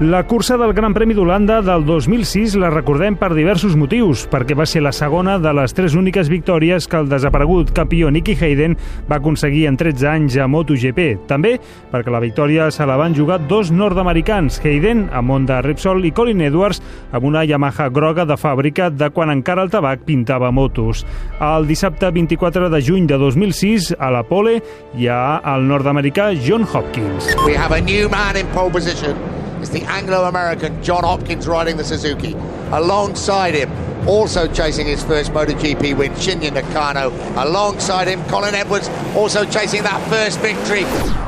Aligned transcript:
La 0.00 0.22
cursa 0.28 0.56
del 0.56 0.72
Gran 0.74 0.94
Premi 0.94 1.10
d'Holanda 1.10 1.56
del 1.58 1.82
2006 1.82 2.52
la 2.62 2.68
recordem 2.70 3.16
per 3.18 3.32
diversos 3.34 3.72
motius, 3.74 4.20
perquè 4.30 4.54
va 4.54 4.62
ser 4.62 4.84
la 4.84 4.92
segona 4.94 5.40
de 5.42 5.50
les 5.58 5.72
tres 5.74 5.96
úniques 5.98 6.28
victòries 6.30 6.86
que 6.86 7.00
el 7.00 7.08
desaparegut 7.10 7.72
campió 7.74 8.06
Nicky 8.14 8.36
Hayden 8.38 8.76
va 9.10 9.16
aconseguir 9.18 9.64
en 9.66 9.74
13 9.76 10.06
anys 10.06 10.36
a 10.38 10.46
MotoGP. 10.46 11.26
També 11.26 11.56
perquè 11.90 12.14
la 12.14 12.20
victòria 12.22 12.68
se 12.70 12.86
la 12.86 12.94
van 13.00 13.16
jugar 13.16 13.40
dos 13.50 13.72
nord-americans, 13.74 14.60
Hayden 14.62 15.08
amb 15.10 15.34
Honda 15.34 15.58
Repsol 15.66 16.06
i 16.06 16.14
Colin 16.14 16.46
Edwards 16.46 16.78
amb 17.10 17.26
una 17.26 17.42
Yamaha 17.42 17.88
groga 17.90 18.22
de 18.22 18.38
fàbrica 18.38 18.92
de 18.94 19.10
quan 19.10 19.34
encara 19.34 19.66
el 19.66 19.74
tabac 19.74 20.06
pintava 20.06 20.52
motos. 20.54 21.02
El 21.42 21.66
dissabte 21.66 22.12
24 22.14 22.70
de 22.70 22.82
juny 22.86 23.10
de 23.10 23.18
2006, 23.18 23.96
a 23.98 24.12
la 24.14 24.22
pole, 24.22 24.60
hi 24.94 25.10
ha 25.10 25.42
el 25.56 25.66
nord-americà 25.66 26.30
John 26.38 26.62
Hopkins. 26.62 27.34
We 27.42 27.58
have 27.58 27.74
a 27.74 27.82
new 27.82 28.06
man 28.08 28.38
in 28.38 28.46
pole 28.54 28.70
position. 28.70 29.37
It's 29.60 29.70
the 29.70 29.82
Anglo-American 29.82 30.82
John 30.82 31.04
Hopkins 31.04 31.48
riding 31.48 31.76
the 31.76 31.84
Suzuki. 31.84 32.34
Alongside 32.70 33.54
him, 33.54 33.70
also 34.08 34.46
chasing 34.48 34.86
his 34.86 35.04
first 35.04 35.32
MotoGP 35.32 35.96
win, 35.96 36.12
Shinya 36.12 36.50
Nakano. 36.50 37.12
Alongside 37.36 38.08
him, 38.08 38.24
Colin 38.24 38.54
Edwards, 38.54 38.88
also 39.14 39.44
chasing 39.44 39.82
that 39.82 40.00
first 40.08 40.40
victory. 40.40 40.84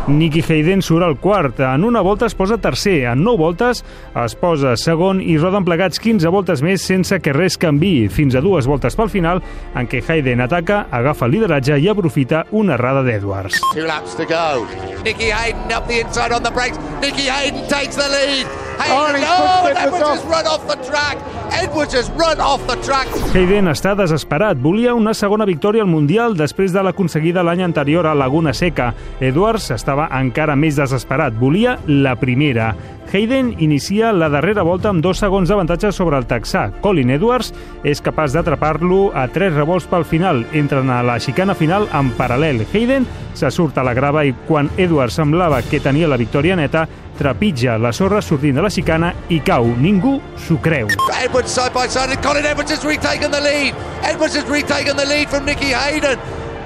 Nicky 0.09 0.43
Hayden 0.43 0.83
surt 0.83 1.05
al 1.05 1.19
quart. 1.21 1.61
En 1.61 1.85
una 1.85 2.01
volta 2.01 2.27
es 2.27 2.35
posa 2.35 2.57
tercer, 2.59 3.05
en 3.07 3.23
nou 3.23 3.37
voltes 3.39 3.85
es 4.25 4.35
posa 4.35 4.73
segon 4.81 5.21
i 5.23 5.37
roden 5.39 5.65
plegats 5.67 6.01
15 6.03 6.33
voltes 6.35 6.65
més 6.67 6.83
sense 6.83 7.21
que 7.23 7.35
res 7.37 7.59
canvi, 7.61 8.09
fins 8.11 8.35
a 8.35 8.43
dues 8.43 8.67
voltes 8.67 8.97
pel 8.99 9.13
final, 9.13 9.43
en 9.77 9.87
què 9.87 10.03
Hayden 10.03 10.43
ataca, 10.43 10.87
agafa 10.91 11.29
el 11.29 11.37
lideratge 11.37 11.79
i 11.79 11.87
aprofita 11.93 12.47
una 12.51 12.75
errada 12.75 13.05
d'Edwards. 13.07 13.61
Two 13.75 13.87
laps 13.87 14.17
to 14.19 14.27
go. 14.27 14.67
Nicky 15.05 15.31
Hayden 15.31 15.71
up 15.71 15.87
the 15.87 16.01
inside 16.01 16.33
on 16.33 16.43
the 16.43 16.51
brakes. 16.51 16.79
Nicky 17.01 17.29
Hayden 17.31 17.69
takes 17.69 17.95
the 17.95 18.09
lead. 18.09 18.49
Hayden, 18.81 19.23
oh, 19.29 19.69
has 20.11 20.25
run 20.25 20.47
off 20.47 20.67
the 20.67 20.77
track. 20.83 21.19
Edwards 21.53 21.95
has 21.95 22.11
run 22.11 22.41
off 22.41 22.63
the 22.67 22.77
track. 22.83 23.07
Hayden 23.35 23.71
està 23.71 23.95
desesperat. 23.95 24.59
Volia 24.59 24.95
una 24.95 25.15
segona 25.15 25.47
victòria 25.47 25.85
al 25.85 25.91
Mundial 25.91 26.35
després 26.39 26.75
de 26.75 26.83
l'aconseguida 26.83 27.45
l'any 27.47 27.63
anterior 27.63 28.07
a 28.07 28.15
Laguna 28.15 28.55
Seca. 28.55 28.93
Edwards 29.21 29.71
estava 29.75 30.09
encara 30.19 30.57
més 30.57 30.79
desesperat. 30.79 31.37
Volia 31.39 31.79
la 31.87 32.17
primera. 32.19 32.73
Hayden 33.13 33.57
inicia 33.59 34.13
la 34.13 34.29
darrera 34.31 34.63
volta 34.63 34.91
amb 34.91 35.03
dos 35.03 35.19
segons 35.19 35.51
d'avantatge 35.51 35.91
sobre 35.93 36.19
el 36.19 36.29
texà. 36.31 36.69
Colin 36.83 37.11
Edwards 37.11 37.51
és 37.83 38.03
capaç 38.03 38.35
d'atrapar-lo 38.37 39.11
a 39.15 39.27
tres 39.31 39.55
revolts 39.55 39.89
pel 39.91 40.07
final. 40.07 40.45
Entren 40.55 40.91
a 40.91 41.03
la 41.03 41.19
xicana 41.19 41.55
final 41.59 41.89
en 41.91 42.13
paral·lel. 42.19 42.63
Hayden 42.73 43.07
se 43.35 43.51
surt 43.51 43.79
a 43.79 43.87
la 43.87 43.95
grava 43.95 44.25
i 44.27 44.35
quan 44.47 44.71
Edwards 44.77 45.19
semblava 45.19 45.63
que 45.67 45.83
tenia 45.83 46.11
la 46.11 46.19
victòria 46.21 46.59
neta, 46.59 46.87
trepitja 47.21 47.77
la 47.79 47.93
sorra 47.93 48.23
sortint 48.25 48.57
de 48.57 48.63
la 48.65 48.71
xicana 48.73 49.13
i 49.29 49.41
cau. 49.45 49.67
Ningú 49.77 50.17
s'ho 50.41 50.57
creu. 50.65 50.89
Edwards 51.21 51.53
side 51.53 51.73
by 51.77 51.87
side, 51.87 52.11
and 52.17 52.23
Colin 52.25 52.47
Edwards 52.47 52.71
has 52.73 52.85
retaken 52.85 53.31
the 53.31 53.41
lead. 53.41 53.75
Edwards 54.03 54.35
has 54.37 54.49
retaken 54.49 54.97
the 54.97 55.05
lead 55.05 55.29
from 55.29 55.45
Nicky 55.45 55.73
Hayden. 55.77 56.19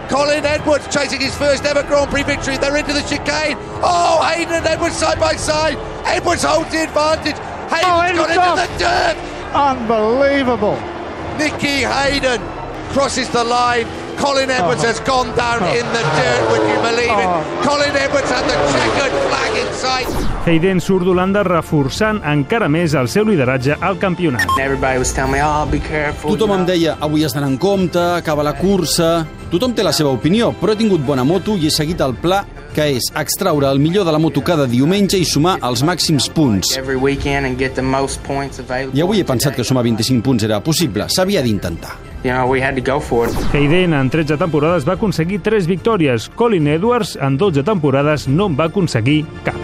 Colin 0.08 0.44
Edwards 0.44 0.86
chasing 0.92 1.18
his 1.20 1.34
first 1.34 1.64
ever 1.64 1.82
Grand 1.82 2.10
Prix 2.10 2.22
victory. 2.24 2.56
They're 2.58 2.76
into 2.76 2.92
the 2.92 3.02
chicane. 3.08 3.56
Oh, 3.82 4.22
Hayden 4.22 4.54
and 4.54 4.66
Edwards 4.66 4.94
side 4.96 5.18
by 5.18 5.34
side. 5.34 5.76
Edwards 6.06 6.44
holds 6.44 6.70
the 6.70 6.82
advantage. 6.84 7.36
Hayden's 7.72 8.18
Oh, 8.20 8.22
got 8.22 8.30
into 8.30 8.40
off. 8.42 8.60
the 8.60 8.78
dirt. 8.78 9.16
Unbelievable. 9.54 10.78
Nicky 11.38 11.82
Hayden 11.82 12.40
crosses 12.92 13.28
the 13.30 13.42
line. 13.42 13.86
Colin 14.20 14.50
Edwards 14.50 14.82
Oh. 14.84 14.88
has 14.88 15.00
gone 15.04 15.30
down 15.36 15.60
in 15.76 15.86
the 15.92 16.02
dirt, 16.18 16.42
would 16.50 16.64
you 16.70 16.78
believe 16.82 17.18
it? 17.22 17.28
Oh. 17.28 17.42
Colin 17.66 17.94
Edwards 17.96 18.30
had 18.30 18.44
the 18.48 18.56
checkered 18.72 19.14
flag 19.28 19.52
in 19.62 19.68
sight. 19.74 20.08
Hayden 20.46 20.80
surt 20.80 21.04
d'Holanda 21.06 21.42
reforçant 21.46 22.20
encara 22.28 22.68
més 22.68 22.92
el 22.94 23.08
seu 23.08 23.24
lideratge 23.24 23.76
al 23.80 23.96
campionat. 23.98 24.44
Everybody 24.60 24.98
was 24.98 25.12
telling 25.12 25.32
me, 25.32 25.40
oh, 25.42 25.64
be 25.70 25.80
careful. 25.80 26.34
Tothom 26.36 26.52
em 26.58 26.66
deia, 26.68 26.96
avui 27.00 27.24
has 27.24 27.32
d'anar 27.36 27.48
en 27.52 27.56
compte, 27.58 27.98
acaba 28.20 28.42
la 28.44 28.54
cursa... 28.58 29.24
Tothom 29.54 29.72
té 29.76 29.84
la 29.86 29.92
seva 29.94 30.10
opinió, 30.10 30.48
però 30.58 30.72
he 30.72 30.76
tingut 30.80 31.04
bona 31.06 31.22
moto 31.24 31.54
i 31.54 31.68
he 31.68 31.70
seguit 31.70 32.00
el 32.02 32.16
pla 32.18 32.40
que 32.74 32.88
és 32.96 33.06
extraure 33.14 33.68
el 33.70 33.78
millor 33.78 34.02
de 34.04 34.10
la 34.10 34.18
moto 34.18 34.40
cada 34.42 34.64
diumenge 34.66 35.14
i 35.20 35.24
sumar 35.24 35.60
els 35.62 35.84
màxims 35.86 36.26
punts. 36.34 36.72
Every 36.76 36.96
weekend 36.98 37.46
and 37.46 37.56
get 37.60 37.76
the 37.78 37.82
most 37.86 38.18
points 38.26 38.58
available. 38.58 38.98
I 38.98 39.04
avui 39.04 39.20
he 39.22 39.24
pensat 39.28 39.54
que 39.54 39.62
sumar 39.62 39.84
25 39.86 40.24
punts 40.26 40.42
era 40.42 40.58
possible, 40.60 41.06
s'havia 41.08 41.40
d'intentar. 41.44 41.94
You 42.24 42.32
know, 42.32 42.50
we 42.50 42.62
had 42.62 42.74
to 42.74 42.82
go 42.82 43.00
for 43.00 43.28
it. 43.28 43.34
Hayden 43.52 43.92
en 43.92 44.08
13 44.08 44.38
temporades 44.40 44.86
va 44.88 44.96
aconseguir 44.96 45.42
3 45.44 45.66
victòries. 45.68 46.30
Colin 46.34 46.66
Edwards 46.72 47.18
en 47.20 47.36
12 47.36 47.62
temporades 47.68 48.26
no 48.28 48.46
en 48.48 48.56
va 48.56 48.70
aconseguir 48.72 49.26
cap. 49.44 49.63